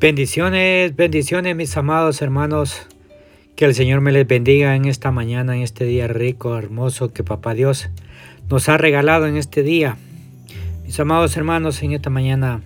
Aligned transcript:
Bendiciones, 0.00 0.94
bendiciones 0.94 1.56
mis 1.56 1.76
amados 1.76 2.22
hermanos. 2.22 2.86
Que 3.56 3.64
el 3.64 3.74
Señor 3.74 4.00
me 4.00 4.12
les 4.12 4.28
bendiga 4.28 4.76
en 4.76 4.84
esta 4.84 5.10
mañana, 5.10 5.56
en 5.56 5.62
este 5.62 5.86
día 5.86 6.06
rico, 6.06 6.56
hermoso 6.56 7.12
que 7.12 7.24
Papá 7.24 7.54
Dios 7.54 7.90
nos 8.48 8.68
ha 8.68 8.78
regalado 8.78 9.26
en 9.26 9.36
este 9.36 9.64
día. 9.64 9.96
Mis 10.84 11.00
amados 11.00 11.36
hermanos, 11.36 11.82
en 11.82 11.94
esta 11.94 12.10
mañana 12.10 12.60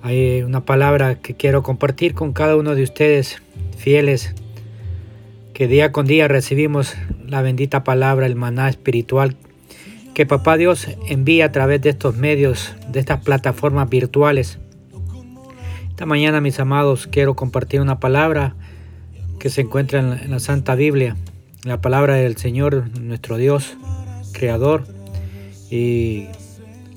hay 0.00 0.40
una 0.40 0.64
palabra 0.64 1.16
que 1.16 1.34
quiero 1.34 1.62
compartir 1.62 2.14
con 2.14 2.32
cada 2.32 2.56
uno 2.56 2.74
de 2.74 2.84
ustedes, 2.84 3.42
fieles, 3.76 4.34
que 5.52 5.68
día 5.68 5.92
con 5.92 6.06
día 6.06 6.26
recibimos 6.26 6.96
la 7.26 7.42
bendita 7.42 7.84
palabra, 7.84 8.24
el 8.24 8.34
maná 8.34 8.70
espiritual 8.70 9.36
que 10.14 10.24
Papá 10.24 10.56
Dios 10.56 10.88
envía 11.06 11.44
a 11.44 11.52
través 11.52 11.82
de 11.82 11.90
estos 11.90 12.16
medios, 12.16 12.74
de 12.88 13.00
estas 13.00 13.22
plataformas 13.22 13.90
virtuales 13.90 14.58
esta 15.94 16.06
mañana, 16.06 16.40
mis 16.40 16.58
amados, 16.58 17.06
quiero 17.06 17.36
compartir 17.36 17.80
una 17.80 18.00
palabra 18.00 18.56
que 19.38 19.48
se 19.48 19.60
encuentra 19.60 20.00
en 20.00 20.28
la, 20.28 20.40
Santa 20.40 20.74
Biblia, 20.74 21.16
la 21.62 21.80
palabra 21.80 22.16
del 22.16 22.36
Señor, 22.36 22.90
nuestro 23.00 23.36
Dios, 23.36 23.76
Creador, 24.32 24.88
y 25.70 26.26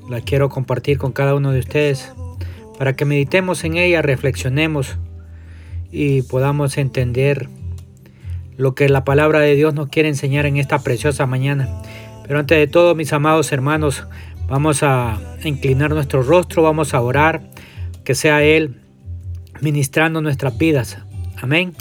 la 0.09 0.21
quiero 0.21 0.49
compartir 0.49 0.97
con 0.97 1.11
cada 1.11 1.35
uno 1.35 1.51
de 1.51 1.59
ustedes 1.59 2.11
para 2.79 2.95
que 2.95 3.05
meditemos 3.05 3.63
en 3.65 3.77
ella, 3.77 4.01
reflexionemos 4.01 4.97
y 5.91 6.23
podamos 6.23 6.79
entender 6.79 7.49
lo 8.57 8.73
que 8.73 8.89
la 8.89 9.05
palabra 9.05 9.41
de 9.41 9.53
Dios 9.53 9.75
nos 9.75 9.89
quiere 9.89 10.09
enseñar 10.09 10.47
en 10.47 10.57
esta 10.57 10.79
preciosa 10.79 11.27
mañana. 11.27 11.83
Pero 12.25 12.39
antes 12.39 12.57
de 12.57 12.65
todo, 12.65 12.95
mis 12.95 13.13
amados 13.13 13.51
hermanos, 13.51 14.07
vamos 14.49 14.81
a 14.81 15.19
inclinar 15.43 15.91
nuestro 15.91 16.23
rostro, 16.23 16.63
vamos 16.63 16.95
a 16.95 17.01
orar, 17.01 17.43
que 18.03 18.15
sea 18.15 18.41
Él 18.41 18.81
ministrando 19.61 20.21
nuestras 20.21 20.57
vidas. 20.57 20.97
Amén. 21.41 21.73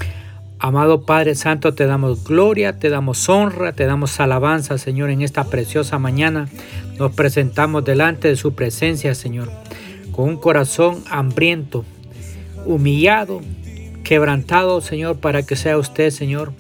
Amado 0.59 1.03
Padre 1.03 1.35
Santo, 1.35 1.75
te 1.75 1.87
damos 1.87 2.25
gloria, 2.25 2.79
te 2.79 2.89
damos 2.89 3.29
honra, 3.29 3.73
te 3.73 3.85
damos 3.85 4.19
alabanza, 4.21 4.79
Señor, 4.79 5.11
en 5.11 5.21
esta 5.21 5.45
preciosa 5.45 5.99
mañana. 5.99 6.49
Nos 6.99 7.13
presentamos 7.13 7.85
delante 7.85 8.29
de 8.29 8.37
su 8.37 8.55
presencia, 8.55 9.15
Señor, 9.15 9.51
con 10.13 10.31
un 10.31 10.37
corazón 10.39 11.05
hambriento, 11.11 11.85
humillado, 12.65 13.43
quebrantado, 14.03 14.81
Señor, 14.81 15.19
para 15.19 15.43
que 15.43 15.57
sea 15.57 15.77
usted, 15.77 16.11
Señor, 16.11 16.53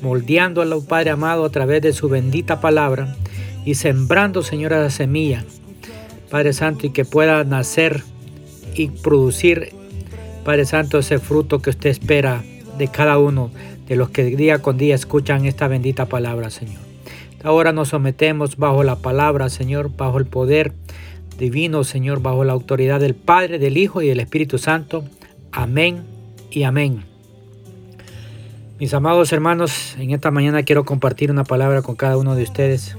moldeándolo, 0.00 0.84
Padre 0.84 1.10
amado, 1.10 1.44
a 1.44 1.50
través 1.50 1.82
de 1.82 1.92
su 1.92 2.08
bendita 2.08 2.60
palabra 2.60 3.16
y 3.64 3.74
sembrando, 3.74 4.42
Señor, 4.44 4.70
la 4.70 4.90
semilla, 4.90 5.44
Padre 6.30 6.52
Santo, 6.52 6.86
y 6.86 6.90
que 6.90 7.04
pueda 7.04 7.42
nacer 7.42 8.04
y 8.74 8.88
producir 8.88 9.79
Padre 10.44 10.64
Santo, 10.64 10.98
ese 10.98 11.18
fruto 11.18 11.60
que 11.60 11.70
usted 11.70 11.90
espera 11.90 12.42
de 12.78 12.88
cada 12.88 13.18
uno 13.18 13.50
de 13.86 13.96
los 13.96 14.10
que 14.10 14.24
día 14.24 14.60
con 14.60 14.78
día 14.78 14.94
escuchan 14.94 15.44
esta 15.44 15.68
bendita 15.68 16.06
palabra, 16.06 16.50
Señor. 16.50 16.80
Ahora 17.42 17.72
nos 17.72 17.88
sometemos 17.88 18.56
bajo 18.56 18.84
la 18.84 18.96
palabra, 18.96 19.48
Señor, 19.48 19.90
bajo 19.96 20.18
el 20.18 20.26
poder 20.26 20.72
divino, 21.38 21.84
Señor, 21.84 22.20
bajo 22.20 22.44
la 22.44 22.52
autoridad 22.52 23.00
del 23.00 23.14
Padre, 23.14 23.58
del 23.58 23.76
Hijo 23.76 24.02
y 24.02 24.08
del 24.08 24.20
Espíritu 24.20 24.58
Santo. 24.58 25.04
Amén 25.52 26.04
y 26.50 26.64
amén. 26.64 27.04
Mis 28.78 28.94
amados 28.94 29.32
hermanos, 29.32 29.96
en 29.98 30.10
esta 30.10 30.30
mañana 30.30 30.62
quiero 30.62 30.84
compartir 30.84 31.30
una 31.30 31.44
palabra 31.44 31.82
con 31.82 31.96
cada 31.96 32.16
uno 32.16 32.34
de 32.34 32.44
ustedes. 32.44 32.96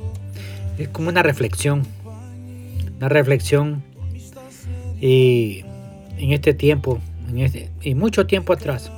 Es 0.78 0.89
como 0.89 1.09
una 1.09 1.23
reflexión, 1.23 1.84
una 2.97 3.09
reflexión 3.09 3.84
y 5.00 5.64
en 6.17 6.34
este 6.34 6.53
tiempo 6.53 7.00
y 7.82 7.96
mucho 7.96 8.26
tiempo 8.26 8.54
atrás, 8.54 8.92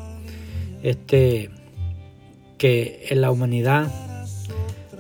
este, 0.81 1.50
que 2.58 3.08
la 3.12 3.31
humanidad 3.31 3.92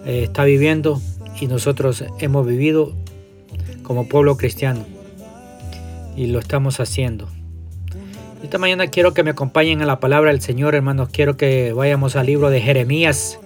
eh, 0.05 0.23
está 0.23 0.43
viviendo 0.43 1.01
y 1.39 1.47
nosotros 1.47 2.03
hemos 2.19 2.45
vivido 2.45 2.93
como 3.83 4.07
pueblo 4.07 4.37
cristiano 4.37 4.85
y 6.15 6.27
lo 6.27 6.39
estamos 6.39 6.79
haciendo. 6.79 7.27
Esta 8.43 8.57
mañana 8.57 8.87
quiero 8.87 9.13
que 9.13 9.23
me 9.23 9.31
acompañen 9.31 9.81
a 9.81 9.85
la 9.85 9.99
palabra 9.99 10.31
del 10.31 10.41
Señor, 10.41 10.75
hermanos. 10.75 11.09
Quiero 11.09 11.37
que 11.37 11.71
vayamos 11.73 12.15
al 12.15 12.25
libro 12.25 12.49
de 12.49 12.61
Jeremías. 12.61 13.39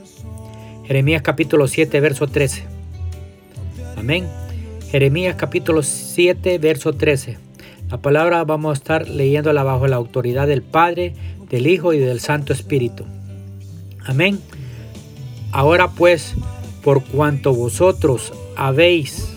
Jeremías 0.86 1.22
capítulo 1.22 1.68
7, 1.68 2.00
verso 2.00 2.28
13. 2.28 2.64
Amén. 3.96 4.28
Jeremías 4.90 5.36
capítulo 5.36 5.84
7, 5.84 6.58
verso 6.58 6.94
13. 6.94 7.47
La 7.90 7.98
palabra 7.98 8.44
vamos 8.44 8.72
a 8.72 8.74
estar 8.74 9.08
leyéndola 9.08 9.64
bajo 9.64 9.88
la 9.88 9.96
autoridad 9.96 10.46
del 10.46 10.62
Padre, 10.62 11.14
del 11.50 11.68
Hijo 11.68 11.94
y 11.94 12.00
del 12.00 12.20
Santo 12.20 12.52
Espíritu. 12.52 13.06
Amén. 14.06 14.42
Ahora 15.54 15.92
pues, 15.92 16.34
por 16.84 17.02
cuanto 17.06 17.54
vosotros 17.54 18.34
habéis, 18.58 19.30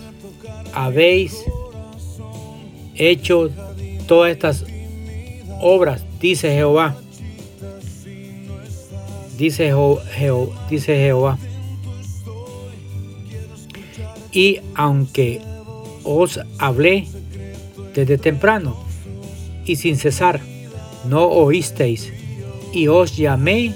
habéis 0.73 1.45
hecho 2.95 3.49
todas 4.05 4.31
estas 4.31 4.65
obras, 5.61 6.05
dice 6.19 6.53
Jehová, 6.53 6.97
dice, 9.37 9.73
dice 10.69 10.95
Jehová. 10.97 11.37
Y 14.33 14.59
aunque 14.75 15.41
os 16.03 16.39
hablé 16.59 17.07
desde 17.93 18.17
temprano 18.17 18.77
y 19.65 19.75
sin 19.75 19.97
cesar. 19.97 20.41
No 21.07 21.25
oísteis 21.25 22.11
y 22.73 22.87
os 22.87 23.17
llamé 23.17 23.73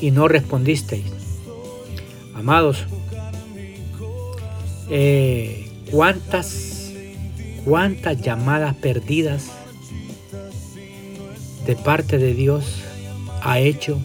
y 0.00 0.10
no 0.10 0.28
respondisteis. 0.28 1.04
Amados, 2.34 2.84
eh, 4.90 5.68
¿cuántas, 5.90 6.92
cuántas 7.64 8.20
llamadas 8.20 8.74
perdidas 8.76 9.50
de 11.66 11.76
parte 11.76 12.18
de 12.18 12.34
Dios 12.34 12.82
ha 13.42 13.58
hecho 13.58 14.00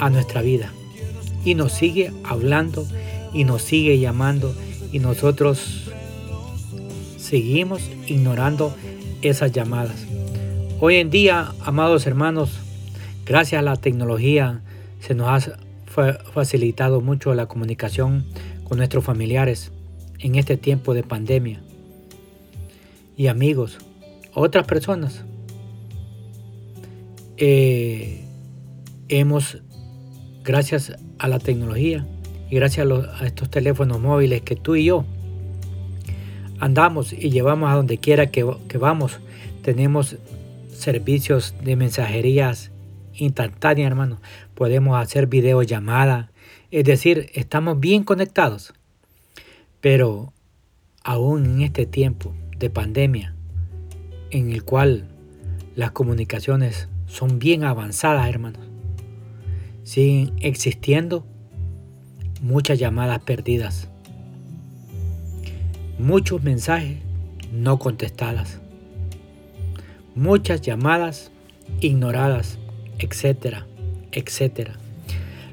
a 0.00 0.10
nuestra 0.10 0.42
vida? 0.42 0.72
Y 1.44 1.54
nos 1.54 1.72
sigue 1.72 2.12
hablando 2.22 2.86
y 3.32 3.44
nos 3.44 3.62
sigue 3.62 3.98
llamando 3.98 4.54
y 4.92 5.00
nosotros 5.00 5.83
seguimos 7.24 7.90
ignorando 8.06 8.74
esas 9.22 9.50
llamadas. 9.50 10.06
Hoy 10.78 10.96
en 10.96 11.08
día, 11.08 11.52
amados 11.64 12.06
hermanos, 12.06 12.60
gracias 13.24 13.60
a 13.60 13.62
la 13.62 13.76
tecnología 13.76 14.60
se 15.00 15.14
nos 15.14 15.48
ha 15.48 15.58
facilitado 16.34 17.00
mucho 17.00 17.34
la 17.34 17.46
comunicación 17.46 18.26
con 18.64 18.76
nuestros 18.76 19.04
familiares 19.04 19.72
en 20.18 20.34
este 20.34 20.58
tiempo 20.58 20.92
de 20.92 21.02
pandemia. 21.02 21.62
Y 23.16 23.28
amigos, 23.28 23.78
otras 24.34 24.66
personas. 24.66 25.24
Eh, 27.38 28.22
hemos, 29.08 29.62
gracias 30.42 30.94
a 31.18 31.28
la 31.28 31.38
tecnología 31.38 32.06
y 32.50 32.56
gracias 32.56 32.86
a 32.86 33.26
estos 33.26 33.48
teléfonos 33.48 33.98
móviles 33.98 34.42
que 34.42 34.56
tú 34.56 34.76
y 34.76 34.84
yo 34.84 35.06
andamos 36.64 37.12
y 37.12 37.30
llevamos 37.30 37.70
a 37.70 37.74
donde 37.74 37.98
quiera 37.98 38.30
que, 38.30 38.42
vamos. 38.78 39.20
Tenemos 39.62 40.16
servicios 40.72 41.54
de 41.62 41.76
mensajerías 41.76 42.70
instantáneas, 43.12 43.86
hermano. 43.86 44.18
Podemos 44.54 44.98
hacer 44.98 45.26
videollamada. 45.26 46.32
Es 46.70 46.84
decir, 46.84 47.30
estamos 47.34 47.80
bien 47.80 48.02
conectados. 48.02 48.72
Pero 49.82 50.32
aún 51.02 51.44
en 51.44 51.62
este 51.62 51.84
tiempo 51.84 52.34
de 52.58 52.70
pandemia, 52.70 53.34
en 54.30 54.50
el 54.50 54.64
cual 54.64 55.06
las 55.76 55.90
comunicaciones 55.90 56.88
son 57.06 57.38
bien 57.38 57.64
avanzadas, 57.64 58.26
hermanos, 58.26 58.66
siguen 59.82 60.32
existiendo 60.40 61.26
muchas 62.40 62.78
llamadas 62.78 63.18
perdidas 63.20 63.90
muchos 65.98 66.42
mensajes 66.42 66.98
no 67.52 67.78
contestadas, 67.78 68.60
muchas 70.14 70.60
llamadas 70.60 71.30
ignoradas, 71.80 72.58
etcétera, 72.98 73.66
etcétera. 74.12 74.74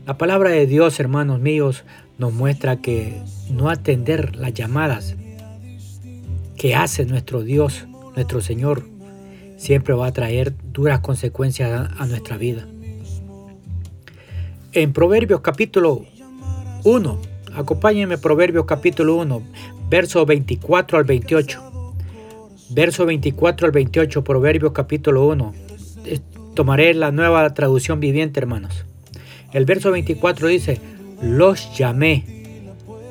La 0.06 0.18
palabra 0.18 0.50
de 0.50 0.66
Dios, 0.66 1.00
hermanos 1.00 1.40
míos, 1.40 1.84
nos 2.18 2.34
muestra 2.34 2.82
que 2.82 3.22
no 3.50 3.70
atender 3.70 4.36
las 4.36 4.54
llamadas 4.54 5.16
que 6.58 6.76
hace 6.76 7.06
nuestro 7.06 7.42
Dios, 7.44 7.88
nuestro 8.16 8.42
Señor, 8.42 8.86
siempre 9.58 9.94
va 9.94 10.08
a 10.08 10.12
traer 10.12 10.54
duras 10.74 11.00
consecuencias 11.02 11.90
a, 11.98 12.06
nuestra 12.08 12.38
vida. 12.38 12.68
En 14.74 14.94
Proverbios 14.94 15.42
capítulo 15.42 16.06
1, 16.84 17.20
acompáñenme 17.56 18.18
Proverbios 18.18 18.66
capítulo 18.66 19.16
1, 19.18 19.42
verso 19.92 20.26
24 20.26 20.98
al 20.98 21.04
28. 21.04 21.94
Verso 22.70 23.06
24 23.06 23.66
al 23.68 23.74
28, 23.74 24.24
Proverbios 24.24 24.72
capítulo 24.72 25.28
1. 25.28 25.54
Tomaré 26.56 26.94
la 26.94 27.12
nueva 27.12 27.54
traducción 27.54 28.00
viviente, 28.00 28.40
hermanos. 28.40 28.86
El 29.52 29.66
verso 29.66 29.92
24 29.92 30.48
dice, 30.48 30.80
los 31.22 31.78
llamé 31.78 32.24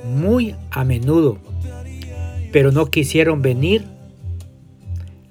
muy 0.07 0.57
a 0.71 0.85
menudo, 0.85 1.37
pero 2.51 2.73
no 2.73 2.87
quisieron 2.87 3.43
venir. 3.43 3.85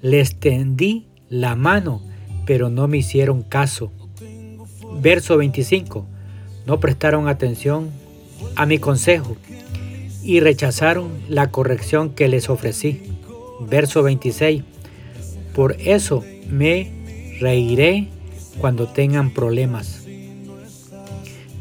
Les 0.02 0.36
tendí 0.36 1.08
la 1.28 1.56
mano, 1.56 2.00
pero 2.46 2.70
no 2.70 2.86
me 2.86 2.98
hicieron 2.98 3.42
caso. 3.42 3.90
Verso 5.00 5.36
25. 5.36 6.06
No 6.64 6.78
prestaron 6.78 7.26
atención 7.26 7.90
a 8.54 8.66
mi 8.66 8.78
consejo 8.78 9.36
y 10.22 10.40
rechazaron 10.40 11.10
la 11.28 11.50
corrección 11.50 12.10
que 12.10 12.28
les 12.28 12.50
ofrecí. 12.50 13.02
Verso 13.60 14.02
26. 14.02 14.62
Por 15.54 15.76
eso 15.80 16.24
me 16.48 16.92
reiré 17.40 18.08
cuando 18.58 18.88
tengan 18.88 19.32
problemas. 19.32 20.06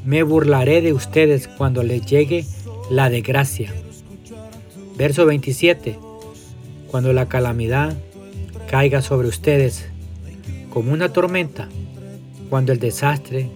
Me 0.06 0.24
burlaré 0.24 0.82
de 0.82 0.94
ustedes 0.94 1.48
cuando 1.48 1.84
les 1.84 2.06
llegue 2.06 2.46
la 2.90 3.10
desgracia. 3.10 3.74
Verso 4.98 5.26
27. 5.26 5.98
Cuando 6.88 7.14
la 7.14 7.30
calamidad 7.30 7.96
caiga 8.70 9.02
sobre 9.02 9.28
ustedes 9.28 9.86
como 10.70 10.94
una 10.94 11.14
tormenta, 11.14 11.70
cuando 12.50 12.72
el 12.72 12.80
desastre 12.80 13.50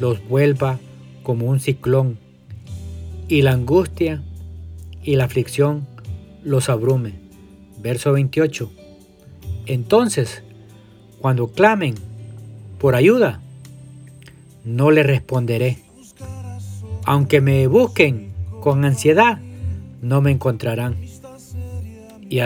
los 0.00 0.26
vuelva 0.28 0.78
como 1.22 1.46
un 1.46 1.60
ciclón 1.60 2.18
y 3.28 3.42
la 3.42 3.52
angustia 3.52 4.22
y 5.02 5.16
la 5.16 5.24
aflicción 5.24 5.86
los 6.44 6.68
abrume. 6.68 7.14
Verso 7.82 8.12
28. 8.12 8.70
Entonces, 9.66 10.42
cuando 11.20 11.48
clamen 11.48 11.94
por 12.78 12.94
ayuda, 12.94 13.40
no 14.64 14.90
le 14.90 15.02
responderé. 15.02 15.78
Aunque 17.04 17.40
me 17.40 17.66
busquen 17.66 18.32
con 18.60 18.84
ansiedad, 18.84 19.38
no 20.02 20.20
me 20.20 20.32
encontrarán. 20.32 20.96
Y 22.28 22.40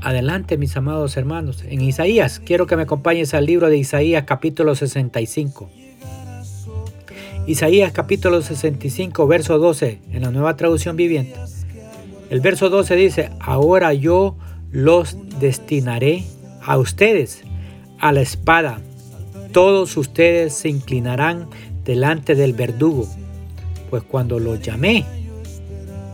adelante, 0.00 0.58
mis 0.58 0.76
amados 0.76 1.16
hermanos, 1.16 1.62
en 1.64 1.80
Isaías, 1.80 2.40
quiero 2.40 2.66
que 2.66 2.76
me 2.76 2.82
acompañes 2.82 3.34
al 3.34 3.46
libro 3.46 3.68
de 3.68 3.78
Isaías 3.78 4.24
capítulo 4.24 4.74
65. 4.74 5.70
Isaías 7.48 7.92
capítulo 7.92 8.42
65, 8.42 9.26
verso 9.26 9.58
12, 9.58 10.02
en 10.12 10.20
la 10.20 10.30
nueva 10.30 10.54
traducción 10.58 10.96
viviente. 10.96 11.32
El 12.28 12.42
verso 12.42 12.68
12 12.68 12.94
dice, 12.94 13.30
ahora 13.40 13.94
yo 13.94 14.36
los 14.70 15.16
destinaré 15.40 16.24
a 16.60 16.76
ustedes 16.76 17.44
a 18.00 18.12
la 18.12 18.20
espada. 18.20 18.82
Todos 19.50 19.96
ustedes 19.96 20.52
se 20.52 20.68
inclinarán 20.68 21.48
delante 21.86 22.34
del 22.34 22.52
verdugo, 22.52 23.08
pues 23.88 24.02
cuando 24.02 24.38
los 24.38 24.60
llamé, 24.60 25.06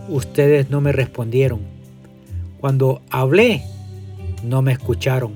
ustedes 0.09 0.71
no 0.71 0.81
me 0.81 0.93
respondieron. 0.93 1.63
Cuando 2.61 3.03
hablé, 3.11 3.65
no 4.45 4.63
me 4.63 4.71
escucharon. 4.71 5.33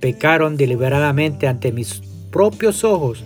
Pecaron 0.00 0.56
deliberadamente 0.56 1.46
ante 1.46 1.70
mis 1.70 2.02
propios 2.32 2.82
ojos 2.82 3.22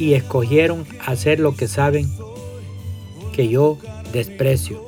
y 0.00 0.14
escogieron 0.14 0.86
hacer 1.04 1.40
lo 1.40 1.54
que 1.54 1.68
saben 1.68 2.10
que 3.34 3.48
yo 3.48 3.78
desprecio. 4.12 4.82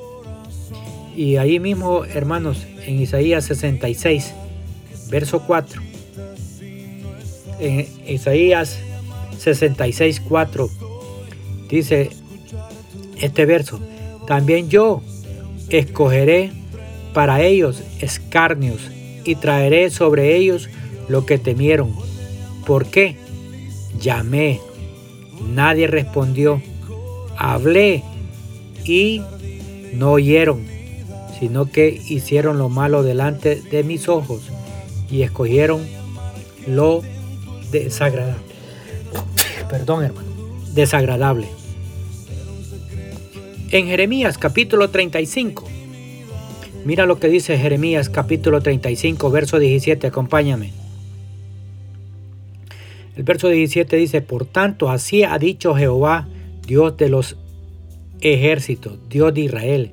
Y 1.14 1.36
ahí 1.36 1.60
mismo, 1.60 2.06
hermanos, 2.06 2.66
en 2.86 3.00
Isaías 3.00 3.44
66, 3.44 4.32
verso 5.10 5.42
4. 5.46 5.82
En 7.60 7.86
Isaías 8.08 8.78
66, 9.38 10.22
4 10.26 10.70
dice 11.68 12.10
este 13.20 13.44
verso, 13.44 13.80
también 14.26 14.70
yo 14.70 15.02
escogeré 15.68 16.50
para 17.12 17.42
ellos 17.42 17.82
escarnios 18.00 18.80
y 19.24 19.34
traeré 19.34 19.90
sobre 19.90 20.36
ellos 20.36 20.70
lo 21.08 21.26
que 21.26 21.38
temieron. 21.38 21.94
¿Por 22.66 22.86
qué? 22.86 23.16
Llamé, 24.00 24.60
nadie 25.48 25.86
respondió. 25.86 26.62
Hablé 27.36 28.02
y 28.84 29.22
no 29.94 30.12
oyeron, 30.12 30.64
sino 31.38 31.70
que 31.70 32.00
hicieron 32.08 32.58
lo 32.58 32.68
malo 32.68 33.02
delante 33.02 33.62
de 33.70 33.84
mis 33.84 34.08
ojos 34.08 34.42
y 35.10 35.22
escogieron 35.22 35.82
lo 36.66 37.02
desagradable. 37.70 38.42
Perdón, 39.68 40.04
hermano, 40.04 40.28
desagradable. 40.74 41.48
En 43.70 43.86
Jeremías 43.86 44.36
capítulo 44.36 44.90
35 44.90 45.72
Mira 46.84 47.06
lo 47.06 47.20
que 47.20 47.28
dice 47.28 47.56
Jeremías 47.58 48.08
capítulo 48.08 48.60
35, 48.60 49.30
verso 49.30 49.60
17, 49.60 50.08
acompáñame. 50.08 50.72
El 53.16 53.24
verso 53.24 53.48
17 53.48 53.96
dice, 53.96 54.22
por 54.22 54.46
tanto, 54.46 54.88
así 54.88 55.22
ha 55.22 55.38
dicho 55.38 55.74
Jehová, 55.74 56.28
Dios 56.66 56.96
de 56.96 57.10
los 57.10 57.36
ejércitos, 58.20 58.98
Dios 59.10 59.34
de 59.34 59.42
Israel. 59.42 59.92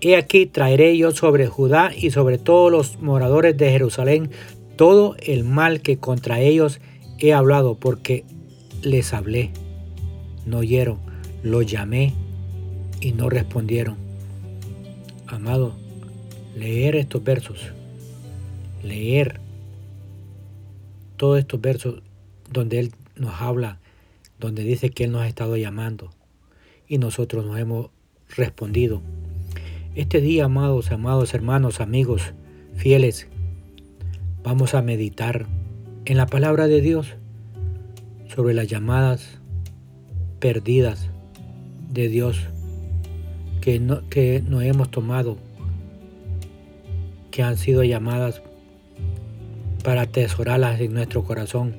He 0.00 0.16
aquí 0.16 0.46
traeré 0.46 0.96
yo 0.96 1.12
sobre 1.12 1.46
Judá 1.46 1.92
y 1.96 2.10
sobre 2.10 2.36
todos 2.36 2.70
los 2.70 3.00
moradores 3.00 3.56
de 3.56 3.70
Jerusalén 3.70 4.30
todo 4.76 5.16
el 5.20 5.44
mal 5.44 5.80
que 5.80 5.96
contra 5.96 6.40
ellos 6.40 6.80
he 7.18 7.32
hablado, 7.32 7.76
porque 7.76 8.24
les 8.82 9.14
hablé, 9.14 9.50
no 10.44 10.58
oyeron, 10.58 10.98
los 11.42 11.66
llamé 11.66 12.14
y 13.00 13.12
no 13.12 13.30
respondieron. 13.30 13.96
Amado, 15.28 15.74
leer 16.56 16.96
estos 16.96 17.22
versos, 17.22 17.72
leer 18.82 19.40
todos 21.16 21.38
estos 21.38 21.60
versos 21.60 22.02
donde 22.52 22.78
Él 22.78 22.92
nos 23.16 23.40
habla, 23.40 23.78
donde 24.38 24.62
dice 24.62 24.90
que 24.90 25.04
Él 25.04 25.12
nos 25.12 25.22
ha 25.22 25.28
estado 25.28 25.56
llamando 25.56 26.10
y 26.86 26.98
nosotros 26.98 27.44
nos 27.46 27.58
hemos 27.58 27.90
respondido. 28.36 29.02
Este 29.94 30.20
día, 30.20 30.46
amados, 30.46 30.90
amados 30.90 31.34
hermanos, 31.34 31.80
amigos, 31.80 32.34
fieles, 32.74 33.28
vamos 34.42 34.74
a 34.74 34.82
meditar 34.82 35.46
en 36.04 36.16
la 36.16 36.26
palabra 36.26 36.66
de 36.66 36.80
Dios 36.80 37.14
sobre 38.34 38.54
las 38.54 38.68
llamadas 38.68 39.38
perdidas 40.40 41.10
de 41.90 42.08
Dios 42.08 42.48
que, 43.60 43.78
no, 43.78 44.08
que 44.08 44.42
nos 44.42 44.62
hemos 44.62 44.90
tomado 44.90 45.38
que 47.30 47.42
han 47.42 47.56
sido 47.56 47.82
llamadas 47.84 48.42
para 49.84 50.02
atesorarlas 50.02 50.80
en 50.80 50.94
nuestro 50.94 51.24
corazón, 51.24 51.76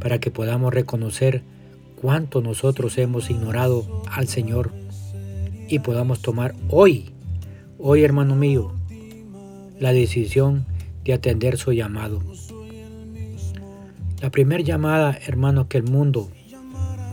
para 0.00 0.18
que 0.18 0.30
podamos 0.30 0.72
reconocer 0.74 1.42
cuánto 2.00 2.40
nosotros 2.40 2.96
hemos 2.98 3.30
ignorado 3.30 4.02
al 4.10 4.26
Señor 4.26 4.72
y 5.68 5.78
podamos 5.80 6.20
tomar 6.20 6.54
hoy, 6.68 7.10
hoy 7.78 8.02
hermano 8.02 8.34
mío, 8.34 8.72
la 9.78 9.92
decisión 9.92 10.66
de 11.04 11.12
atender 11.12 11.56
su 11.58 11.72
llamado. 11.72 12.20
La 14.20 14.30
primera 14.30 14.62
llamada, 14.62 15.18
hermano, 15.26 15.68
que 15.68 15.78
el 15.78 15.84
mundo 15.84 16.30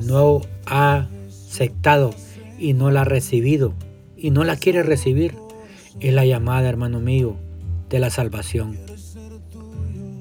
no 0.03 0.41
ha 0.65 1.07
aceptado 1.27 2.13
y 2.57 2.73
no 2.73 2.91
la 2.91 3.01
ha 3.01 3.05
recibido 3.05 3.73
y 4.17 4.31
no 4.31 4.43
la 4.43 4.55
quiere 4.55 4.83
recibir, 4.83 5.35
es 5.99 6.13
la 6.13 6.25
llamada, 6.25 6.67
hermano 6.67 6.99
mío, 6.99 7.35
de 7.89 7.99
la 7.99 8.09
salvación. 8.09 8.77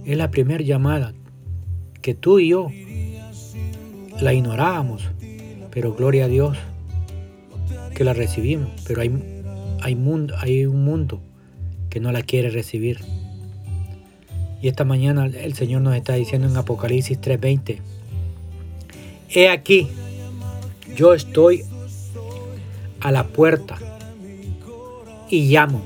Es 0.05 0.17
la 0.17 0.31
primera 0.31 0.63
llamada 0.63 1.13
que 2.07 2.15
tú 2.15 2.39
y 2.39 2.51
yo 2.51 2.69
la 4.21 4.33
ignorábamos, 4.33 5.03
pero 5.73 5.93
gloria 5.93 6.27
a 6.27 6.29
Dios 6.29 6.57
que 7.97 8.05
la 8.05 8.13
recibimos, 8.13 8.71
pero 8.87 9.01
hay, 9.01 9.11
hay, 9.83 9.99
hay 10.39 10.67
un 10.67 10.85
mundo 10.85 11.21
que 11.91 11.99
no 11.99 12.13
la 12.13 12.23
quiere 12.23 12.51
recibir. 12.51 13.01
Y 14.63 14.69
esta 14.69 14.85
mañana 14.85 15.27
el 15.27 15.55
Señor 15.55 15.83
nos 15.83 15.97
está 15.97 16.15
diciendo 16.15 16.47
en 16.47 16.57
Apocalipsis 16.57 17.21
3:20, 17.21 17.81
he 19.31 19.49
aquí, 19.49 19.89
yo 20.95 21.13
estoy 21.13 21.65
a 23.01 23.11
la 23.11 23.27
puerta 23.27 23.79
y 25.29 25.49
llamo. 25.49 25.83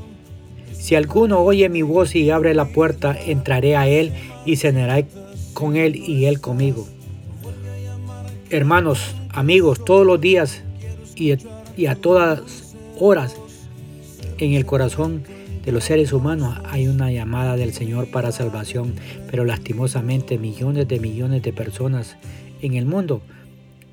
Si 0.74 0.96
alguno 0.96 1.40
oye 1.40 1.70
mi 1.70 1.80
voz 1.80 2.14
y 2.14 2.28
abre 2.28 2.52
la 2.52 2.66
puerta, 2.66 3.16
entraré 3.18 3.74
a 3.74 3.88
él 3.88 4.12
y 4.44 4.56
cenaré 4.56 5.06
con 5.60 5.76
él 5.76 5.94
y 5.94 6.24
él 6.24 6.40
conmigo. 6.40 6.88
Hermanos, 8.48 9.14
amigos, 9.28 9.84
todos 9.84 10.06
los 10.06 10.18
días 10.18 10.62
y, 11.14 11.32
a 11.86 11.94
todas 11.96 12.74
horas 12.98 13.36
en 14.38 14.54
el 14.54 14.64
corazón 14.64 15.22
de 15.62 15.70
los 15.70 15.84
seres 15.84 16.14
humanos 16.14 16.58
hay 16.64 16.88
una 16.88 17.12
llamada 17.12 17.56
del 17.56 17.74
Señor 17.74 18.10
para 18.10 18.32
salvación, 18.32 18.94
pero 19.30 19.44
lastimosamente 19.44 20.38
millones 20.38 20.88
de 20.88 20.98
millones 20.98 21.42
de 21.42 21.52
personas 21.52 22.16
en 22.62 22.72
el 22.72 22.86
mundo 22.86 23.20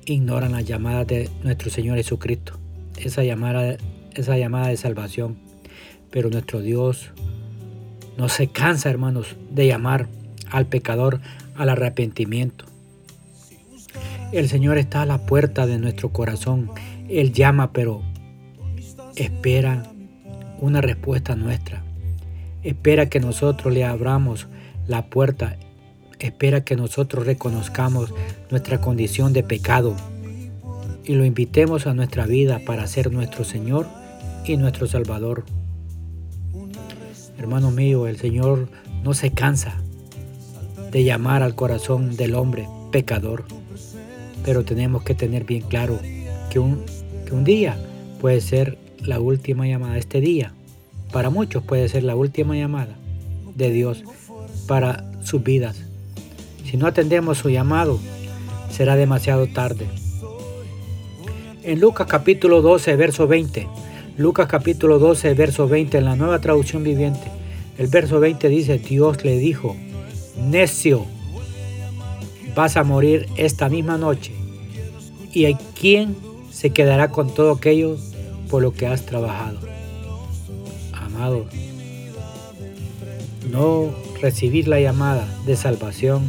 ignoran 0.06 0.52
la 0.52 0.62
llamada 0.62 1.04
de 1.04 1.28
nuestro 1.42 1.68
Señor 1.68 1.98
Jesucristo, 1.98 2.54
esa 2.96 3.24
llamada, 3.24 3.76
esa 4.14 4.38
llamada 4.38 4.68
de 4.68 4.78
salvación. 4.78 5.36
Pero 6.10 6.30
nuestro 6.30 6.62
Dios 6.62 7.10
no 8.16 8.30
se 8.30 8.46
cansa, 8.46 8.88
hermanos, 8.88 9.36
de 9.50 9.66
llamar 9.66 10.08
al 10.50 10.66
pecador 10.66 11.20
al 11.58 11.68
arrepentimiento. 11.68 12.64
El 14.32 14.48
Señor 14.48 14.78
está 14.78 15.02
a 15.02 15.06
la 15.06 15.18
puerta 15.18 15.66
de 15.66 15.78
nuestro 15.78 16.10
corazón. 16.12 16.70
Él 17.08 17.32
llama, 17.32 17.72
pero 17.72 18.02
espera 19.16 19.82
una 20.60 20.80
respuesta 20.80 21.34
nuestra. 21.34 21.82
Espera 22.62 23.08
que 23.08 23.20
nosotros 23.20 23.74
le 23.74 23.84
abramos 23.84 24.46
la 24.86 25.06
puerta. 25.06 25.56
Espera 26.20 26.64
que 26.64 26.76
nosotros 26.76 27.26
reconozcamos 27.26 28.14
nuestra 28.50 28.80
condición 28.80 29.32
de 29.32 29.42
pecado 29.42 29.96
y 31.04 31.14
lo 31.14 31.24
invitemos 31.24 31.86
a 31.86 31.94
nuestra 31.94 32.26
vida 32.26 32.60
para 32.64 32.86
ser 32.86 33.10
nuestro 33.12 33.44
Señor 33.44 33.86
y 34.44 34.56
nuestro 34.56 34.86
Salvador. 34.86 35.44
Hermano 37.38 37.70
mío, 37.70 38.06
el 38.06 38.18
Señor 38.18 38.68
no 39.02 39.14
se 39.14 39.30
cansa 39.30 39.80
de 40.90 41.04
llamar 41.04 41.42
al 41.42 41.54
corazón 41.54 42.16
del 42.16 42.34
hombre 42.34 42.68
pecador, 42.90 43.44
pero 44.44 44.64
tenemos 44.64 45.02
que 45.02 45.14
tener 45.14 45.44
bien 45.44 45.62
claro 45.62 45.98
que 46.50 46.58
un, 46.58 46.84
que 47.26 47.34
un 47.34 47.44
día 47.44 47.76
puede 48.20 48.40
ser 48.40 48.78
la 49.00 49.20
última 49.20 49.66
llamada, 49.66 49.98
este 49.98 50.20
día, 50.20 50.52
para 51.12 51.30
muchos 51.30 51.62
puede 51.62 51.88
ser 51.88 52.04
la 52.04 52.16
última 52.16 52.56
llamada 52.56 52.96
de 53.54 53.70
Dios 53.70 54.04
para 54.66 55.10
sus 55.22 55.42
vidas. 55.42 55.82
Si 56.64 56.76
no 56.76 56.86
atendemos 56.86 57.38
su 57.38 57.48
llamado, 57.48 57.98
será 58.70 58.96
demasiado 58.96 59.46
tarde. 59.46 59.86
En 61.62 61.80
Lucas 61.80 62.06
capítulo 62.08 62.62
12, 62.62 62.96
verso 62.96 63.26
20, 63.26 63.66
Lucas 64.16 64.48
capítulo 64.48 64.98
12, 64.98 65.34
verso 65.34 65.68
20, 65.68 65.98
en 65.98 66.04
la 66.04 66.16
nueva 66.16 66.40
traducción 66.40 66.82
viviente, 66.82 67.30
el 67.78 67.86
verso 67.88 68.20
20 68.20 68.48
dice, 68.48 68.78
Dios 68.78 69.24
le 69.24 69.38
dijo, 69.38 69.76
necio, 70.38 71.06
vas 72.54 72.76
a 72.76 72.84
morir 72.84 73.26
esta 73.36 73.68
misma 73.68 73.98
noche. 73.98 74.32
¿Y 75.32 75.44
hay 75.44 75.56
quien 75.78 76.16
se 76.58 76.70
quedará 76.70 77.10
con 77.10 77.32
todo 77.32 77.52
aquello 77.52 77.96
por 78.50 78.62
lo 78.62 78.72
que 78.72 78.88
has 78.88 79.06
trabajado. 79.06 79.60
Amado, 80.92 81.46
no 83.50 83.90
recibir 84.20 84.66
la 84.66 84.80
llamada 84.80 85.28
de 85.46 85.56
salvación 85.56 86.28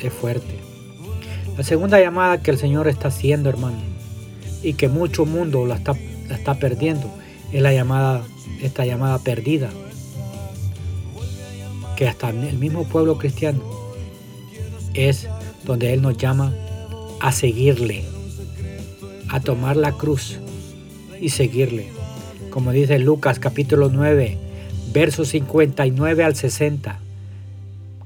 es 0.00 0.12
fuerte. 0.12 0.60
La 1.56 1.64
segunda 1.64 2.00
llamada 2.00 2.42
que 2.42 2.50
el 2.50 2.58
Señor 2.58 2.88
está 2.88 3.08
haciendo, 3.08 3.48
hermano, 3.48 3.78
y 4.62 4.74
que 4.74 4.88
mucho 4.88 5.26
mundo 5.26 5.66
la 5.66 5.74
está, 5.74 5.94
la 6.28 6.36
está 6.36 6.54
perdiendo, 6.54 7.10
es 7.52 7.60
la 7.60 7.72
llamada, 7.72 8.22
esta 8.62 8.86
llamada 8.86 9.18
perdida. 9.18 9.70
Que 11.96 12.08
hasta 12.08 12.30
el 12.30 12.58
mismo 12.58 12.84
pueblo 12.84 13.18
cristiano 13.18 13.60
es 14.94 15.28
donde 15.64 15.92
Él 15.92 16.02
nos 16.02 16.16
llama 16.16 16.52
a 17.20 17.32
seguirle, 17.32 18.04
a 19.28 19.40
tomar 19.40 19.76
la 19.76 19.92
cruz 19.92 20.38
y 21.20 21.30
seguirle. 21.30 21.88
Como 22.50 22.72
dice 22.72 22.98
Lucas 22.98 23.38
capítulo 23.38 23.88
9, 23.88 24.38
versos 24.92 25.28
59 25.28 26.24
al 26.24 26.36
60. 26.36 27.00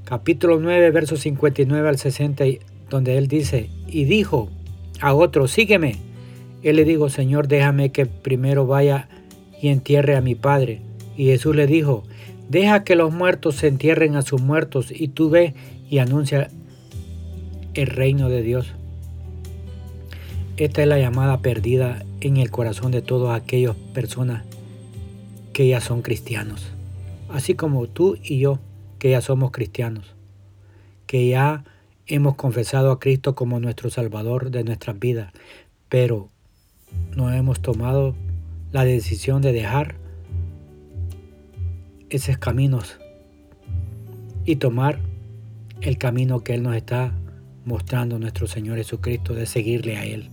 Capítulo 0.05 0.59
9, 0.59 0.91
versos 0.91 1.21
59 1.21 1.89
al 1.89 1.99
60, 1.99 2.45
donde 2.89 3.17
él 3.17 3.29
dice, 3.29 3.71
y 3.87 4.05
dijo 4.05 4.51
a 5.01 5.15
otro, 5.15 5.47
sígueme. 5.47 5.97
Él 6.63 6.77
le 6.77 6.85
dijo, 6.85 7.09
Señor, 7.09 7.47
déjame 7.49 7.91
que 7.91 8.07
primero 8.07 8.67
vaya 8.67 9.09
y 9.63 9.69
entierre 9.69 10.17
a 10.17 10.21
mi 10.21 10.35
padre. 10.35 10.83
Y 11.17 11.27
Jesús 11.27 11.55
le 11.55 11.67
dijo, 11.67 12.03
deja 12.51 12.83
que 12.83 12.97
los 12.97 13.13
muertos 13.13 13.55
se 13.57 13.69
entierren 13.69 14.17
a 14.17 14.23
sus 14.23 14.43
muertos 14.43 14.91
y 14.91 15.09
tú 15.09 15.31
ve 15.31 15.55
y 15.89 15.99
anuncia 15.99 16.51
el 17.75 17.87
reino 17.87 18.29
de 18.29 18.43
Dios. 18.43 18.73
Esta 20.57 20.83
es 20.83 20.89
la 20.89 20.99
llamada 20.99 21.39
perdida 21.39 22.05
en 22.21 22.37
el 22.37 22.51
corazón 22.51 22.91
de 22.91 23.03
todas 23.03 23.41
aquellas 23.41 23.77
personas 23.95 24.43
que 25.53 25.69
ya 25.69 25.81
son 25.81 26.03
cristianos. 26.03 26.73
Así 27.29 27.55
como 27.55 27.87
tú 27.87 28.19
y 28.21 28.41
yo, 28.41 28.59
que 28.99 29.11
ya 29.11 29.21
somos 29.21 29.53
cristianos. 29.53 30.17
Que 31.07 31.29
ya 31.29 31.65
hemos 32.09 32.35
confesado 32.35 32.91
a 32.91 32.99
Cristo 32.99 33.37
como 33.37 33.61
nuestro 33.61 33.91
Salvador 33.91 34.51
de 34.51 34.65
nuestras 34.65 34.99
vidas. 34.99 35.33
Pero 35.89 36.29
no 37.17 37.33
hemos 37.33 37.61
tomado 37.61 38.17
la 38.73 38.85
decisión 38.85 39.41
de 39.41 39.53
dejar 39.53 40.00
esos 42.11 42.39
caminos 42.39 42.99
y 44.45 44.57
tomar 44.57 44.99
el 45.81 45.97
camino 45.97 46.41
que 46.41 46.55
Él 46.55 46.63
nos 46.63 46.77
está 46.77 47.13
mostrando 47.65 48.19
nuestro 48.19 48.47
Señor 48.47 48.79
Jesucristo, 48.79 49.35
de 49.35 49.47
seguirle 49.47 49.97
a 49.97 50.05
Él. 50.05 50.29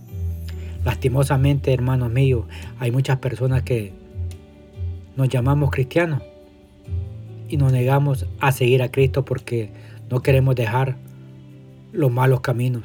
Lastimosamente, 0.84 1.72
hermanos 1.72 2.10
míos, 2.10 2.46
hay 2.78 2.90
muchas 2.90 3.18
personas 3.18 3.62
que 3.62 3.92
nos 5.16 5.28
llamamos 5.28 5.70
cristianos 5.70 6.22
y 7.48 7.56
nos 7.56 7.72
negamos 7.72 8.26
a 8.40 8.52
seguir 8.52 8.82
a 8.82 8.90
Cristo 8.90 9.24
porque 9.24 9.70
no 10.10 10.20
queremos 10.20 10.54
dejar 10.54 10.96
los 11.92 12.10
malos 12.10 12.40
caminos. 12.40 12.84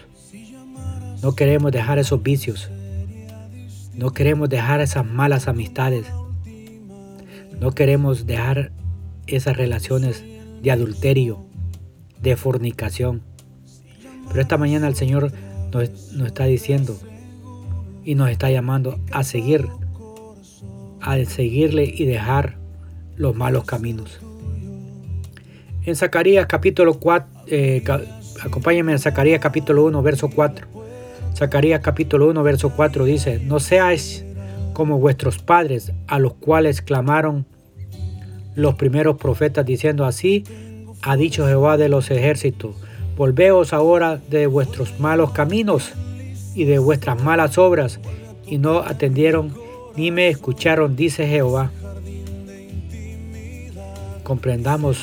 No 1.22 1.36
queremos 1.36 1.72
dejar 1.72 2.00
esos 2.00 2.22
vicios. 2.22 2.70
No 3.96 4.12
queremos 4.12 4.50
dejar 4.50 4.82
esas 4.82 5.06
malas 5.06 5.48
amistades. 5.48 6.06
No 7.60 7.72
queremos 7.72 8.26
dejar 8.26 8.72
esas 9.28 9.58
relaciones 9.58 10.24
de 10.62 10.72
adulterio, 10.72 11.46
de 12.22 12.36
fornicación. 12.36 13.22
Pero 14.30 14.42
esta 14.42 14.58
mañana 14.58 14.88
el 14.88 14.96
Señor 14.96 15.32
nos, 15.72 15.84
está 16.26 16.46
diciendo, 16.46 16.98
y 18.04 18.16
nos 18.16 18.30
está 18.30 18.50
llamando 18.50 19.00
a 19.12 19.24
seguir, 19.24 19.68
a 21.02 21.18
seguirle 21.26 21.84
y 21.84 22.06
dejar 22.06 22.58
los 23.16 23.36
malos 23.36 23.66
caminos. 23.66 24.20
En 25.86 25.96
Zacarías 25.96 26.48
capítulo 26.48 27.00
4, 27.00 27.30
eh, 27.48 27.84
acompáñenme 28.44 28.94
a 28.94 28.98
Zacarías 28.98 29.42
capítulo 29.42 29.84
1, 29.86 30.02
verso 30.02 30.30
4. 30.30 30.68
Zacarías 31.36 31.82
capítulo 31.82 32.30
1, 32.30 32.44
verso 32.44 32.70
4 32.70 33.06
dice, 33.06 33.40
no 33.40 33.60
seáis 33.60 34.24
como 34.74 35.00
vuestros 35.00 35.40
padres, 35.40 35.92
a 36.08 36.20
los 36.20 36.36
cuales 36.36 36.82
clamaron 36.82 37.46
los 38.56 38.76
primeros 38.76 39.18
profetas 39.18 39.66
diciendo 39.66 40.06
así, 40.06 40.44
ha 41.02 41.16
dicho 41.16 41.48
Jehová 41.48 41.78
de 41.78 41.90
los 41.90 42.12
ejércitos, 42.12 42.76
volveos 43.18 43.74
ahora 43.74 44.20
de 44.30 44.48
vuestros 44.48 45.00
malos 45.00 45.32
caminos 45.32 45.92
y 46.56 46.66
de 46.66 46.80
vuestras 46.80 47.22
malas 47.22 47.58
obras, 47.58 48.00
y 48.46 48.58
no 48.58 48.80
atendieron 48.80 49.54
ni 49.96 50.12
me 50.12 50.30
escucharon, 50.30 50.96
dice 50.96 51.28
Jehová. 51.28 51.72
Comprendamos, 54.24 55.00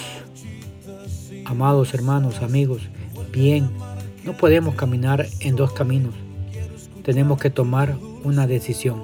amados 1.45 1.95
hermanos, 1.95 2.43
amigos, 2.43 2.83
bien, 3.33 3.71
no 4.25 4.37
podemos 4.37 4.75
caminar 4.75 5.27
en 5.41 5.57
dos 5.57 5.73
caminos. 5.73 6.15
Tenemos 7.03 7.39
que 7.41 7.51
tomar 7.51 7.97
una 8.25 8.47
decisión. 8.47 9.03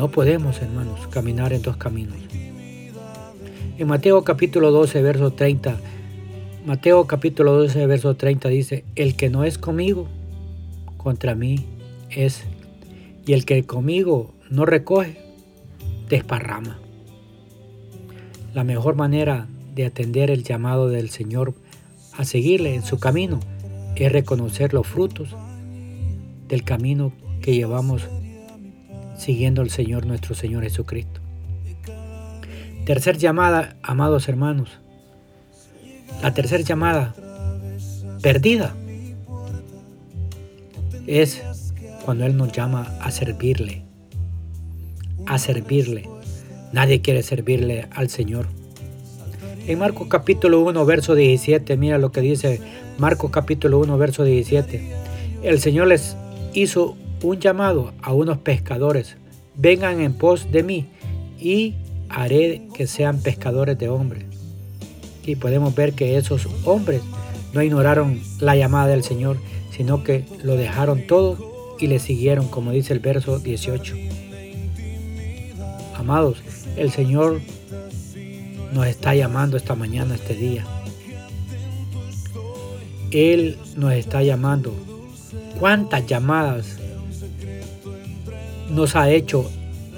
No 0.00 0.10
podemos, 0.10 0.62
hermanos, 0.62 1.08
caminar 1.08 1.52
en 1.52 1.60
dos 1.60 1.76
caminos. 1.76 2.16
En 3.76 3.86
Mateo 3.86 4.24
capítulo 4.24 4.70
12, 4.70 5.02
verso 5.02 5.34
30, 5.34 5.76
Mateo 6.64 7.06
capítulo 7.06 7.52
12, 7.52 7.84
verso 7.84 8.16
30 8.16 8.48
dice, 8.48 8.84
el 8.94 9.14
que 9.14 9.28
no 9.28 9.44
es 9.44 9.58
conmigo, 9.58 10.08
contra 10.96 11.34
mí 11.34 11.66
es, 12.08 12.44
y 13.26 13.34
el 13.34 13.44
que 13.44 13.64
conmigo 13.64 14.32
no 14.48 14.64
recoge, 14.64 15.18
desparrama. 16.08 16.78
La 18.54 18.64
mejor 18.64 18.96
manera 18.96 19.48
de 19.74 19.84
atender 19.84 20.30
el 20.30 20.44
llamado 20.44 20.88
del 20.88 21.10
Señor 21.10 21.52
a 22.16 22.24
seguirle 22.24 22.74
en 22.74 22.84
su 22.84 22.98
camino 22.98 23.38
es 23.96 24.10
reconocer 24.10 24.72
los 24.72 24.86
frutos 24.86 25.36
del 26.48 26.64
camino 26.64 27.12
que 27.42 27.54
llevamos 27.54 28.08
siguiendo 29.20 29.60
al 29.60 29.70
Señor 29.70 30.06
nuestro 30.06 30.34
Señor 30.34 30.62
Jesucristo. 30.62 31.20
Tercer 32.86 33.18
llamada, 33.18 33.76
amados 33.82 34.28
hermanos. 34.28 34.70
La 36.22 36.32
tercera 36.32 36.62
llamada, 36.62 37.14
perdida 38.22 38.74
es 41.06 41.42
cuando 42.04 42.24
Él 42.24 42.36
nos 42.36 42.50
llama 42.52 42.96
a 43.00 43.10
servirle, 43.10 43.84
a 45.26 45.38
servirle. 45.38 46.08
Nadie 46.72 47.02
quiere 47.02 47.22
servirle 47.22 47.88
al 47.90 48.08
Señor. 48.08 48.46
En 49.66 49.78
Marcos 49.78 50.08
capítulo 50.08 50.60
1, 50.60 50.84
verso 50.86 51.14
17, 51.14 51.76
mira 51.76 51.98
lo 51.98 52.10
que 52.10 52.22
dice 52.22 52.60
Marcos 52.98 53.30
capítulo 53.30 53.78
1, 53.80 53.98
verso 53.98 54.24
17. 54.24 54.92
El 55.42 55.60
Señor 55.60 55.88
les 55.88 56.16
hizo 56.54 56.96
un 57.22 57.38
llamado 57.38 57.92
a 58.02 58.12
unos 58.12 58.38
pescadores. 58.38 59.16
Vengan 59.56 60.00
en 60.00 60.14
pos 60.14 60.50
de 60.50 60.62
mí 60.62 60.88
y 61.38 61.74
haré 62.08 62.62
que 62.74 62.86
sean 62.86 63.20
pescadores 63.20 63.78
de 63.78 63.88
hombres. 63.88 64.24
Y 65.24 65.36
podemos 65.36 65.74
ver 65.74 65.92
que 65.92 66.16
esos 66.16 66.48
hombres 66.64 67.02
no 67.52 67.62
ignoraron 67.62 68.20
la 68.38 68.56
llamada 68.56 68.88
del 68.88 69.04
Señor, 69.04 69.38
sino 69.70 70.02
que 70.02 70.24
lo 70.42 70.56
dejaron 70.56 71.06
todo 71.06 71.76
y 71.78 71.86
le 71.86 71.98
siguieron, 71.98 72.48
como 72.48 72.72
dice 72.72 72.92
el 72.92 73.00
verso 73.00 73.38
18. 73.38 73.94
Amados, 75.94 76.42
el 76.76 76.90
Señor 76.90 77.40
nos 78.72 78.86
está 78.86 79.14
llamando 79.14 79.56
esta 79.56 79.74
mañana, 79.74 80.14
este 80.14 80.34
día. 80.34 80.64
Él 83.10 83.58
nos 83.76 83.92
está 83.92 84.22
llamando. 84.22 84.72
¿Cuántas 85.58 86.06
llamadas 86.06 86.79
nos 88.70 88.96
ha 88.96 89.10
hecho 89.10 89.50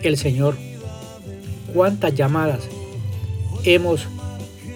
el 0.02 0.16
Señor? 0.16 0.56
¿Cuántas 1.72 2.14
llamadas 2.14 2.60
hemos 3.64 4.06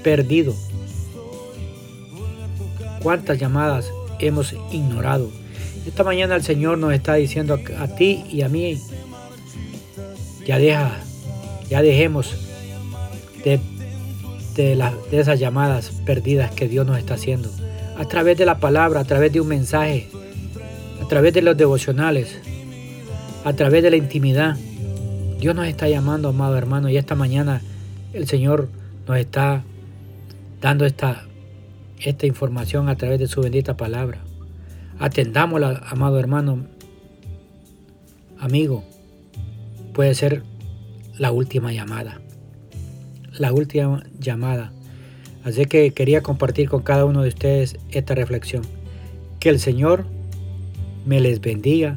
perdido? 0.02 0.54
¿Cuántas 3.02 3.38
llamadas 3.38 3.90
hemos 4.18 4.54
ignorado? 4.72 5.30
Esta 5.86 6.02
mañana 6.02 6.34
el 6.34 6.42
Señor 6.42 6.78
nos 6.78 6.92
está 6.92 7.14
diciendo 7.14 7.58
a 7.78 7.88
ti 7.88 8.24
y 8.30 8.42
a 8.42 8.48
mí, 8.48 8.80
ya 10.44 10.58
deja, 10.58 10.98
ya 11.70 11.82
dejemos 11.82 12.34
de, 13.44 13.60
de, 14.54 14.92
de 15.10 15.20
esas 15.20 15.38
llamadas 15.38 15.92
perdidas 16.04 16.50
que 16.50 16.66
Dios 16.66 16.86
nos 16.86 16.98
está 16.98 17.14
haciendo. 17.14 17.50
A 17.96 18.04
través 18.06 18.36
de 18.36 18.46
la 18.46 18.58
palabra, 18.58 19.00
a 19.00 19.04
través 19.04 19.32
de 19.32 19.40
un 19.40 19.48
mensaje, 19.48 20.08
a 21.02 21.08
través 21.08 21.32
de 21.32 21.42
los 21.42 21.56
devocionales, 21.56 22.36
a 23.46 23.52
través 23.52 23.80
de 23.84 23.90
la 23.90 23.96
intimidad. 23.96 24.56
Dios 25.38 25.54
nos 25.54 25.68
está 25.68 25.88
llamando, 25.88 26.30
amado 26.30 26.56
hermano, 26.56 26.88
y 26.88 26.96
esta 26.96 27.14
mañana 27.14 27.62
el 28.12 28.26
Señor 28.26 28.68
nos 29.06 29.18
está 29.18 29.62
dando 30.60 30.84
esta, 30.84 31.22
esta 32.00 32.26
información 32.26 32.88
a 32.88 32.96
través 32.96 33.20
de 33.20 33.28
su 33.28 33.40
bendita 33.42 33.76
palabra. 33.76 34.18
Atendámosla, 34.98 35.80
amado 35.86 36.18
hermano, 36.18 36.66
amigo. 38.40 38.82
Puede 39.92 40.16
ser 40.16 40.42
la 41.16 41.30
última 41.30 41.72
llamada. 41.72 42.20
La 43.38 43.52
última 43.52 44.02
llamada. 44.18 44.72
Así 45.44 45.66
que 45.66 45.92
quería 45.92 46.20
compartir 46.20 46.68
con 46.68 46.82
cada 46.82 47.04
uno 47.04 47.22
de 47.22 47.28
ustedes 47.28 47.76
esta 47.92 48.16
reflexión. 48.16 48.64
Que 49.38 49.50
el 49.50 49.60
Señor 49.60 50.04
me 51.04 51.20
les 51.20 51.40
bendiga, 51.40 51.94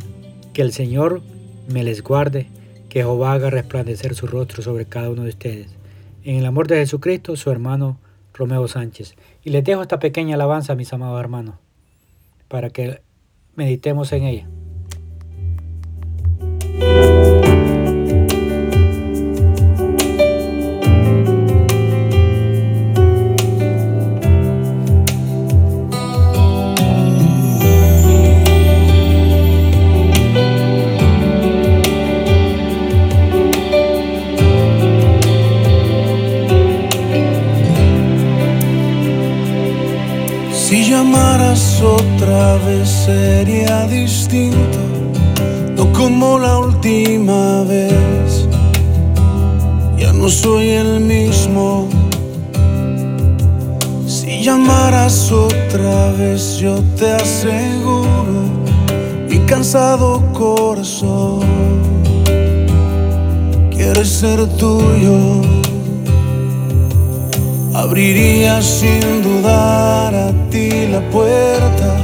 que 0.53 0.61
el 0.61 0.73
Señor 0.73 1.23
me 1.69 1.83
les 1.83 2.03
guarde 2.03 2.47
que 2.89 3.01
Jehová 3.01 3.33
haga 3.33 3.49
resplandecer 3.49 4.15
su 4.15 4.27
rostro 4.27 4.63
sobre 4.63 4.85
cada 4.85 5.09
uno 5.09 5.23
de 5.23 5.29
ustedes. 5.29 5.75
En 6.23 6.35
el 6.35 6.45
amor 6.45 6.67
de 6.67 6.77
Jesucristo, 6.77 7.35
su 7.35 7.51
hermano 7.51 7.99
Romeo 8.33 8.67
Sánchez. 8.67 9.15
Y 9.43 9.51
les 9.51 9.63
dejo 9.63 9.81
esta 9.81 9.99
pequeña 9.99 10.35
alabanza, 10.35 10.75
mis 10.75 10.91
amados 10.93 11.19
hermanos, 11.19 11.55
para 12.47 12.69
que 12.69 13.01
meditemos 13.55 14.11
en 14.11 14.23
ella. 14.23 14.47
Vez 42.57 42.89
sería 42.89 43.87
distinto, 43.87 44.79
no 45.75 45.91
como 45.93 46.39
la 46.39 46.59
última 46.59 47.63
vez. 47.63 48.47
Ya 49.97 50.13
no 50.13 50.29
soy 50.29 50.69
el 50.69 50.99
mismo. 51.01 51.87
Si 54.07 54.43
llamaras 54.43 55.31
otra 55.31 56.11
vez, 56.13 56.57
yo 56.57 56.81
te 56.97 57.11
aseguro, 57.13 58.41
mi 59.29 59.39
cansado 59.39 60.21
corazón 60.33 61.39
quiere 63.71 64.03
ser 64.03 64.45
tuyo. 64.57 65.41
Abriría 67.73 68.61
sin 68.61 69.23
dudar 69.23 70.13
a 70.13 70.31
ti 70.49 70.87
la 70.91 70.99
puerta, 71.11 71.97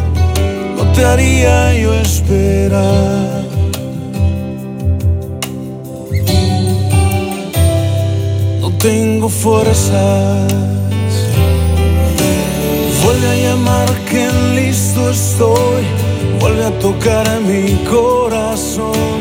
te 0.96 1.04
haría 1.04 1.74
yo 1.74 1.94
esperar. 1.94 3.44
No 8.62 8.72
tengo 8.78 9.30
fuerzas, 9.30 10.54
vuelve 13.04 13.28
a 13.28 13.36
llamar 13.36 13.90
que 14.10 14.28
listo 14.56 15.10
estoy, 15.10 15.84
vuelve 16.40 16.64
a 16.66 16.80
tocar 16.80 17.28
mi 17.42 17.74
corazón, 17.86 19.18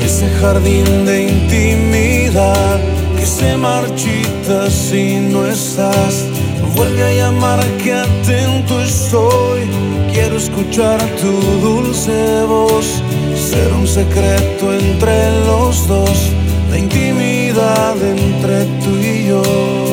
ese 0.00 0.28
jardín 0.40 1.04
de 1.04 1.22
intimidad 1.28 2.78
que 3.18 3.26
se 3.26 3.56
marchita 3.56 4.70
si 4.70 5.16
no 5.16 5.46
estás. 5.46 6.37
Vuelve 6.74 7.02
a 7.04 7.12
llamar 7.14 7.60
que 7.82 7.92
atento 7.92 8.80
estoy. 8.80 9.68
Quiero 10.12 10.36
escuchar 10.36 11.00
tu 11.20 11.32
dulce 11.60 12.44
voz. 12.44 13.02
Ser 13.34 13.72
un 13.72 13.86
secreto 13.86 14.72
entre 14.72 15.30
los 15.46 15.86
dos. 15.86 16.32
La 16.70 16.78
intimidad 16.78 17.96
entre 18.02 18.64
tú 18.82 18.96
y 19.00 19.28
yo. 19.28 19.87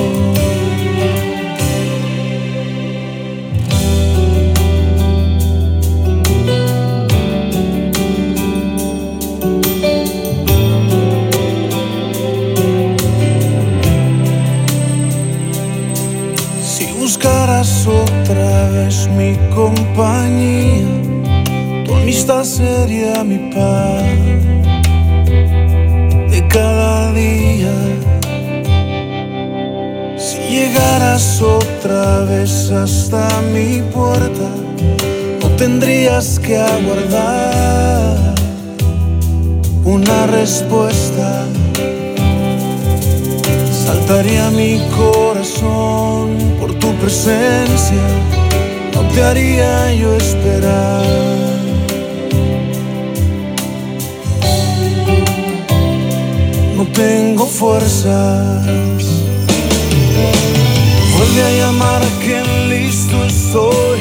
Vez 18.76 19.08
mi 19.08 19.36
compañía, 19.54 20.86
tu 21.86 21.94
amistad 21.94 22.44
sería 22.44 23.24
mi 23.24 23.40
paz 23.54 24.04
de 26.32 26.48
cada 26.50 27.14
día. 27.14 27.76
Si 30.18 30.38
llegaras 30.56 31.42
otra 31.42 32.26
vez 32.26 32.72
hasta 32.72 33.28
mi 33.54 33.82
puerta, 33.94 34.50
no 35.42 35.48
tendrías 35.56 36.40
que 36.40 36.58
aguardar 36.58 38.36
una 39.86 40.28
respuesta. 40.28 41.46
Saltaría 43.86 44.50
mi 44.50 44.82
corazón 44.98 46.38
por 46.60 46.74
tu 46.80 46.92
presencia, 46.96 48.04
no 48.96 49.02
te 49.14 49.22
haría 49.22 49.94
yo 49.94 50.16
esperar. 50.16 51.06
No 56.78 56.86
tengo 56.88 57.46
fuerzas. 57.46 58.66
Vuelve 61.16 61.44
a 61.44 61.52
llamar 61.60 62.02
que 62.24 62.42
listo 62.70 63.26
estoy. 63.26 64.00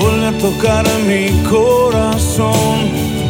Vuelve 0.00 0.26
a 0.28 0.38
tocar 0.38 0.86
mi 1.06 1.28
corazón. 1.48 2.78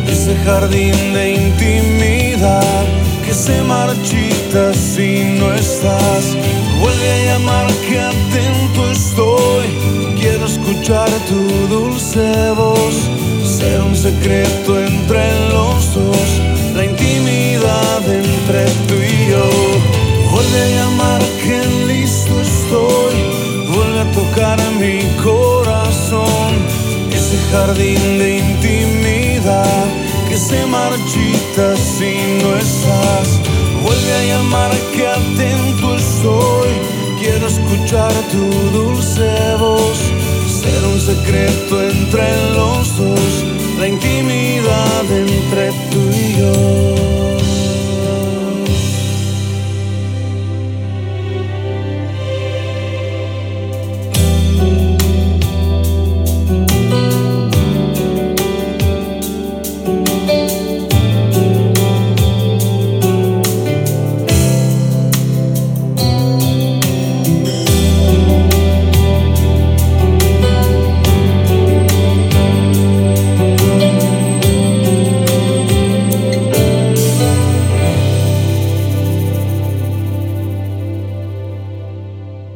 Ese 0.08 0.36
jardín 0.44 1.12
de 1.12 1.34
intimidad 1.34 2.84
que 3.24 3.34
se 3.34 3.60
marchita 3.62 4.72
si 4.74 5.24
no 5.38 5.52
estás. 5.54 6.36
Vuelve 6.80 7.10
a 7.12 7.24
llamar 7.32 7.66
que 7.88 8.00
atento 8.00 8.90
estoy. 8.90 9.99
Escuchar 10.70 11.10
tu 11.28 11.66
dulce 11.66 12.50
voz. 12.52 12.94
Ser 13.44 13.80
un 13.80 13.96
secreto 13.96 14.78
entre 14.78 15.48
los 15.48 15.94
dos. 15.94 16.28
La 16.76 16.84
intimidad 16.84 18.02
entre 18.08 18.66
tú 18.86 18.94
y 18.94 19.30
yo. 19.30 19.50
Vuelve 20.30 20.62
a 20.62 20.68
llamar 20.76 21.22
que 21.42 21.66
listo 21.88 22.40
estoy. 22.40 23.16
Vuelve 23.74 23.98
a 23.98 24.10
tocar 24.12 24.60
mi 24.78 25.02
corazón. 25.24 26.54
Ese 27.12 27.36
jardín 27.50 28.18
de 28.20 28.38
intimidad 28.38 29.86
que 30.28 30.38
se 30.38 30.64
marchita 30.66 31.76
si 31.76 32.14
no 32.40 32.56
estás. 32.56 33.40
Vuelve 33.82 34.12
a 34.14 34.24
llamar 34.24 34.70
que 34.94 35.04
atento 35.04 35.96
estoy. 35.96 36.70
Quiero 37.18 37.48
escuchar 37.48 38.12
tu 38.30 38.78
dulce 38.78 39.56
voz. 39.58 40.19
Ser 40.60 40.84
un 40.84 41.00
secreto 41.00 41.82
entre 41.82 42.52
los 42.54 42.96
dos. 42.98 43.44
La 43.78 43.88
intimidad 43.88 45.04
entre 45.10 45.70
tú 45.90 46.10
y 46.12 46.38
yo. 46.38 46.89